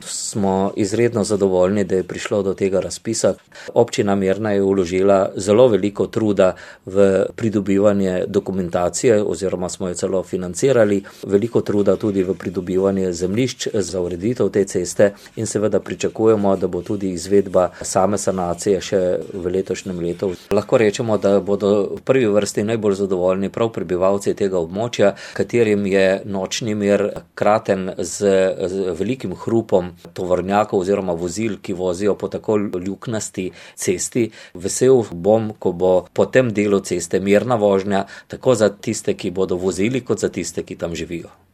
smo 0.00 0.72
izredno 0.76 1.24
zadovoljni, 1.24 1.84
da 1.84 1.96
je 1.96 2.02
prišlo 2.02 2.42
do 2.42 2.54
tega 2.54 2.80
razpisa. 2.80 3.34
Občina 3.74 4.14
Mirna 4.14 4.52
je 4.52 4.62
uložila 4.62 5.30
zelo 5.36 5.68
veliko 5.68 6.06
truda 6.06 6.54
v 6.86 7.26
pridobivanje 7.36 8.24
dokumentacije 8.26 9.22
oziroma 9.22 9.68
smo 9.68 9.88
jo 9.88 9.94
celo 9.94 10.22
financirali, 10.22 11.02
veliko 11.26 11.60
truda 11.60 11.96
tudi 11.96 12.22
v 12.22 12.34
pridobivanje 12.34 13.12
zemlišč 13.12 13.68
za 13.74 14.00
ureditev 14.00 14.48
te 14.48 14.64
ceste 14.64 15.12
in 15.36 15.46
seveda 15.46 15.80
pričakujemo, 15.80 16.56
da 16.56 16.66
bo 16.66 16.82
tudi 16.82 17.10
izvedba 17.10 17.70
same 17.82 18.18
sanacije 18.18 18.80
še 18.80 19.00
v 19.34 19.52
letošnjem 19.52 20.00
letu. 20.00 20.32
Lahko 20.50 20.78
rečemo, 20.78 21.18
da 21.18 21.40
bodo 21.40 21.72
v 21.96 22.00
prvi 22.04 22.26
vrsti 22.26 22.64
najbolj 22.64 22.94
zadovoljni 22.94 23.50
prav 23.50 23.72
prebivalci 23.72 24.34
tega 24.34 24.58
območja, 24.58 25.14
katerim 25.32 25.86
je 25.86 26.22
nočni 26.24 26.74
mir 26.74 27.08
kraten 27.34 27.90
z, 27.98 28.32
z 28.68 28.94
velikim 28.98 29.34
hrupom 29.34 29.87
tovornjakov 30.12 30.80
oziroma 30.80 31.12
vozil, 31.12 31.58
ki 31.62 31.72
vozijo 31.72 32.14
po 32.14 32.28
tako 32.28 32.56
ljuknasti 32.58 33.50
cesti. 33.74 34.30
Vesel 34.54 35.04
bom, 35.12 35.52
ko 35.58 35.72
bo 35.72 35.92
po 36.12 36.26
tem 36.26 36.52
delu 36.54 36.80
ceste 36.80 37.20
mirna 37.20 37.56
vožnja, 37.56 38.06
tako 38.28 38.54
za 38.54 38.68
tiste, 38.68 39.14
ki 39.14 39.30
bodo 39.30 39.56
vozili, 39.56 40.00
kot 40.00 40.24
za 40.24 40.28
tiste, 40.28 40.62
ki 40.62 40.76
tam 40.76 40.94
živijo. 40.94 41.47